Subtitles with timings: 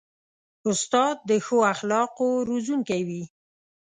[0.69, 3.23] استاد د ښو اخلاقو روزونکی وي.